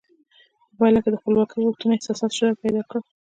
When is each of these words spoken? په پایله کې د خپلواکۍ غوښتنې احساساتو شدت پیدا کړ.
په 0.69 0.73
پایله 0.79 0.99
کې 1.03 1.09
د 1.11 1.15
خپلواکۍ 1.21 1.57
غوښتنې 1.67 1.93
احساساتو 1.95 2.37
شدت 2.37 2.57
پیدا 2.63 2.81
کړ. 2.89 2.99